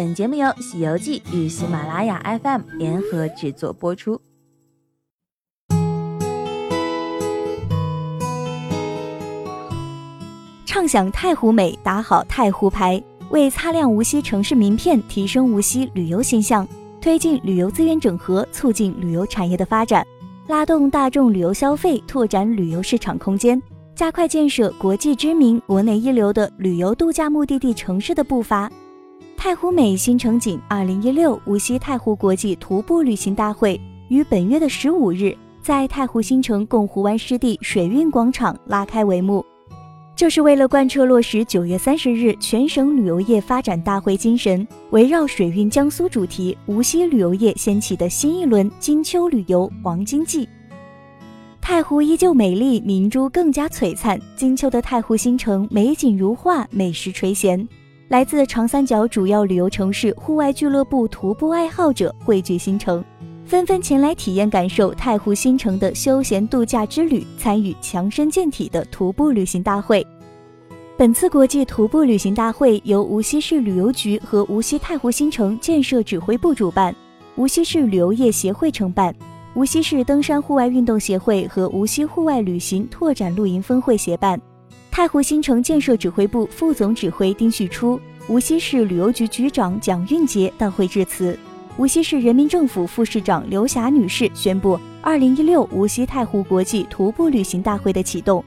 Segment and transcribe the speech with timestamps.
[0.00, 4.18] 本节目由《西游记》与喜马拉雅 FM 联合制作播出。
[10.64, 16.66] 畅享太湖美，打好太湖牌，为擦亮无锡城市名片，提升无锡旅游形象，
[16.98, 20.02] 推进旅游资源整合，促进旅游产业的发展，
[20.46, 23.62] 拉动大众旅游消费，拓展旅游市场空间，
[23.94, 28.72] 加快建设国际知名、国内一流的旅游度假目的地城市的步伐。
[29.42, 39.42] 太湖美新城景二零一六无锡太湖国际徒步旅行大会于本月的十五日，在太湖新城贡湖湾湿地水运广场拉开帷幕。
[40.14, 50.46] 这是为了贯彻落实九月三十日全省旅游业发展大会精神，围绕水运江苏主题，无锡旅游业掀起的新一轮金秋旅游黄金季。
[51.62, 54.20] 太湖依旧美丽，明珠更加璀璨。
[54.36, 57.66] 金秋的太湖新城，美景如画，美食垂涎。
[58.10, 63.04] 来自长三角主要旅游城市户外俱乐部徒步爱好者汇聚新城，
[63.44, 70.04] 纷纷前来体验感受太湖新城的休闲度假之旅，参与强身健体的徒步旅行大会。
[70.96, 76.92] 本次国际徒步旅行大会由无锡市旅游局和无锡太湖新城建设指挥部主办，
[77.36, 79.14] 无锡市旅游业协会承办，
[79.54, 84.40] 无锡市登山户外运动协会和无锡户外旅行拓展露营分会协办。
[84.90, 87.98] 太湖新城建设指挥部副总指挥丁旭初、
[88.30, 91.36] 无锡市旅游局局长蒋运杰到会致辞。
[91.76, 98.44] 无锡市人民政府副市长刘霞女士宣布，二零一六无锡太湖国际徒步旅行大会的启动。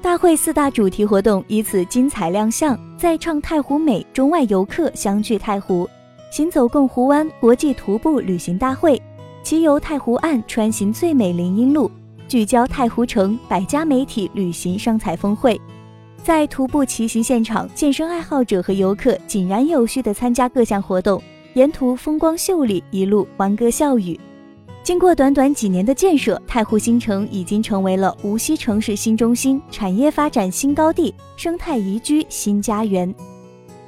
[0.00, 5.86] 大会四大主题活动以此精彩亮相，在唱太湖美，中外游客相聚太湖，
[6.30, 8.98] 行走贡湖湾国际徒步旅行大会，
[9.42, 11.90] 骑游太湖岸，穿行最美林荫路，
[12.26, 15.60] 聚焦太湖城，百家媒体旅行商采峰会。
[16.22, 21.22] 在徒步骑行现场，健身爱好者和游客井然有序地参加各项活动，
[21.54, 24.18] 沿途风光秀丽，一路欢歌笑语。
[24.82, 33.14] 经过短短几年的建设，太湖新城已经成为了无锡城市新中心、产业发展新高地、生态宜居新家园。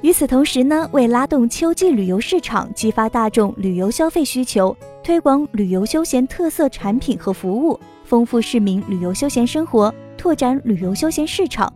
[0.01, 11.71] 与此同时呢，为拉动秋季旅游市场，激发大众旅游消费需求，推广旅游休闲特色产品和服务，丰富市民旅游休闲生活，拓展旅游休闲市场。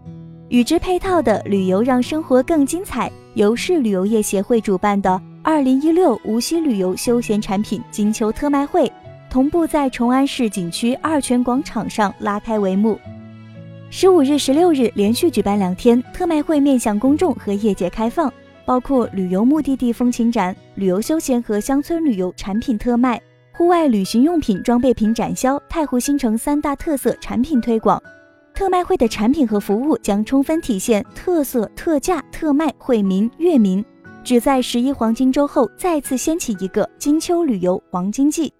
[0.56, 8.90] 与之配套的旅游让生活更精彩，由市旅游业协会主办的二零一六无锡旅游休闲产品金秋特卖会，
[9.30, 12.98] 同步在崇安市景区二泉广场上拉开帷幕。
[13.90, 18.32] 十五日、十六日连续举办两天特卖会，面向公众和业界开放，
[18.64, 28.02] 包括旅游目的地风情展、旅游休闲和乡村旅游产品特卖、户外旅行用品装备品展销、太湖新城三大特色产品推广。
[28.56, 33.84] 特卖会的产品和服务将充分体现特色、特价、特卖、惠民、悦民，
[34.24, 38.52] 旨在十一黄金周后再次掀起一个金秋旅游黄金季。